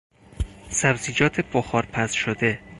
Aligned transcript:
سبزیجات 0.69 1.41
بخار 1.53 1.85
پز 1.85 2.11
شده 2.11 2.59